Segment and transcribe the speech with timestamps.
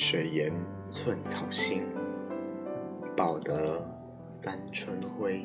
[0.00, 0.52] 水言
[0.86, 1.82] 寸草心，
[3.16, 3.84] 报得
[4.28, 5.44] 三春晖。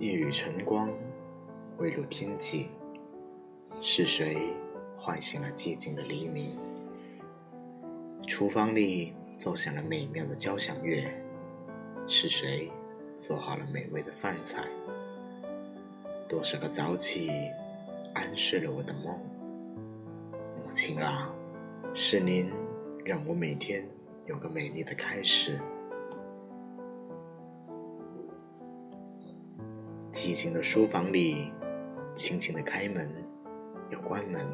[0.00, 0.90] 一缕晨光，
[1.78, 2.66] 未入天际，
[3.80, 4.52] 是谁
[4.98, 6.58] 唤醒了寂静的黎明？
[8.26, 11.04] 厨房里奏响了美妙的交响乐，
[12.08, 12.70] 是谁
[13.16, 14.64] 做好了美味的饭菜？
[16.28, 17.30] 多少个早起，
[18.14, 19.18] 安睡了我的梦。
[20.56, 21.30] 母亲啊，
[21.94, 22.50] 是您
[23.04, 23.86] 让我每天
[24.26, 25.58] 有个美丽的开始。
[30.12, 31.52] 寂静的书房里，
[32.14, 33.08] 轻轻的开门，
[33.90, 34.44] 又关门。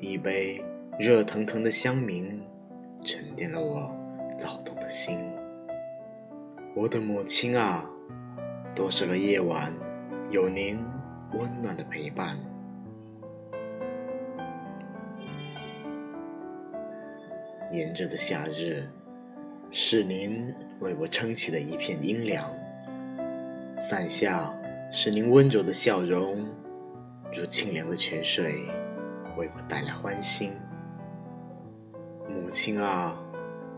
[0.00, 0.62] 一杯
[0.98, 2.38] 热腾腾的香茗，
[3.04, 3.94] 沉淀了我
[4.38, 5.20] 躁动的心。
[6.74, 7.84] 我的母亲啊，
[8.74, 9.72] 多少个夜晚，
[10.30, 10.82] 有您
[11.34, 12.38] 温暖的陪伴。
[17.70, 18.88] 炎热的夏日，
[19.70, 22.50] 是您为我撑起的一片阴凉。
[23.78, 24.50] 伞下
[24.90, 26.46] 是您温柔的笑容，
[27.36, 28.64] 如清凉的泉水，
[29.36, 30.52] 为我带来欢欣。
[32.54, 33.12] 母亲啊，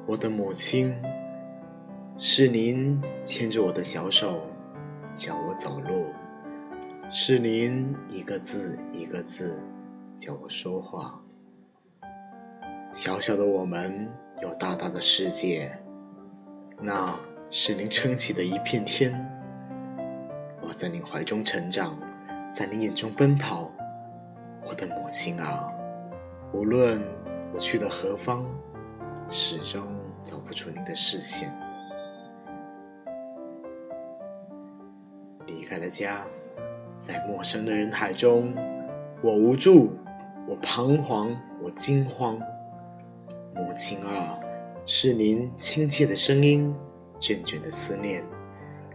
[0.05, 0.95] 我的母亲，
[2.19, 4.43] 是您牵着我的小手，
[5.15, 6.13] 教我走路；
[7.11, 9.59] 是您一个字一个字
[10.19, 11.19] 教我说话。
[12.93, 14.07] 小小的我们
[14.43, 15.73] 有大大的世界，
[16.79, 17.19] 那
[17.49, 19.11] 是您撑起的一片天。
[20.61, 21.99] 我在您怀中成长，
[22.53, 23.73] 在您眼中奔跑，
[24.69, 25.67] 我的母亲啊！
[26.53, 27.03] 无论
[27.59, 28.45] 去了何方，
[29.31, 29.83] 始终
[30.23, 31.51] 走不出您的视线。
[35.47, 36.25] 离开了家，
[37.01, 38.53] 在陌生的人海中，
[39.23, 39.93] 我无助，
[40.47, 42.39] 我彷徨，我惊慌。
[43.55, 44.39] 母亲啊，
[44.85, 46.75] 是您亲切的声音，
[47.19, 48.23] 卷卷的思念。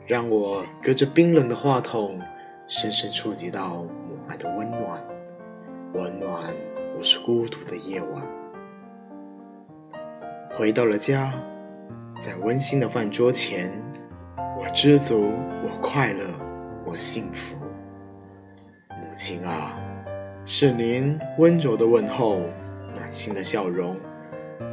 [0.06, 2.20] 让我隔着冰冷的话筒，
[2.68, 5.04] 深深触及到母爱的温暖，
[5.94, 6.54] 温暖
[6.98, 8.41] 我是孤独的夜晚。
[10.62, 11.34] 回到了家，
[12.24, 13.72] 在温馨的饭桌前，
[14.60, 15.32] 我知足，
[15.64, 16.24] 我快乐，
[16.86, 17.56] 我幸福。
[18.90, 19.76] 母亲啊，
[20.46, 22.42] 是您温柔的问候，
[22.94, 23.98] 暖心的笑容，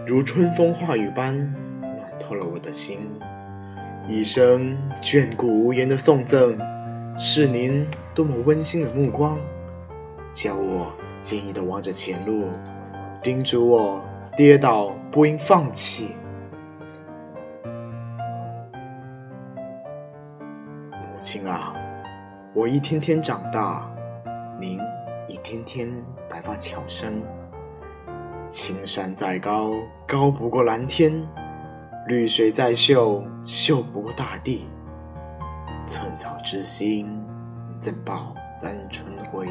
[0.06, 1.34] 如春风化雨般
[1.81, 2.99] 暖透了我的心。
[4.06, 6.59] 一生眷顾无言的送赠，
[7.19, 9.38] 是您多么温馨的目光，
[10.34, 12.44] 教我坚毅的望着前路，
[13.22, 14.03] 叮嘱我
[14.38, 16.15] 跌倒不应放弃。
[20.93, 21.75] 母亲啊，
[22.54, 23.91] 我一天天长大，
[24.60, 24.78] 您
[25.26, 25.93] 一天天
[26.31, 27.21] 白发悄生。
[28.49, 29.72] 青山再高，
[30.06, 31.12] 高不过蓝天。
[32.06, 34.69] 绿水再秀，秀不过大地。
[35.84, 37.10] 寸草之心，
[37.81, 39.49] 怎报三春晖？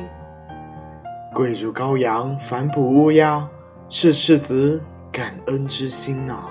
[1.33, 3.45] 贵如羔羊，反哺乌鸦，
[3.89, 4.81] 是赤子
[5.11, 6.49] 感恩之心呐。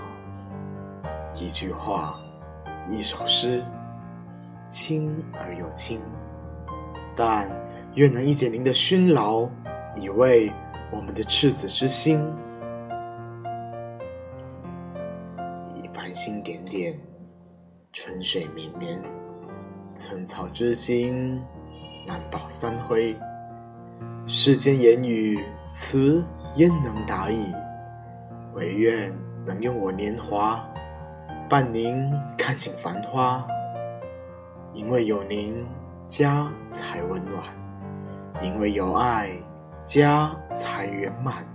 [1.34, 2.19] 一句话，
[2.91, 3.62] 一首诗，
[4.66, 6.00] 轻而又轻，
[7.14, 7.50] 但
[7.94, 9.48] 愿能一解您的熏劳，
[9.94, 10.50] 以慰
[10.91, 12.24] 我们的赤子之心。
[15.92, 16.97] 繁星点点，
[17.92, 19.03] 春水绵绵，
[19.92, 21.42] 寸草之心，
[22.06, 23.16] 难保三辉。
[24.26, 25.42] 世间言语
[25.72, 26.22] 词
[26.56, 27.52] 焉能达矣？
[28.54, 29.12] 唯愿
[29.44, 30.64] 能用我年华，
[31.50, 33.46] 伴您看尽繁花。
[34.72, 35.66] 因为有您，
[36.08, 37.44] 家才温暖；
[38.40, 39.30] 因为有爱，
[39.84, 41.47] 家才圆满。